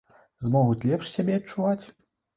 Змогуць 0.45 0.85
лепш 0.93 1.11
сябе 1.17 1.37
адчуваць? 1.41 1.81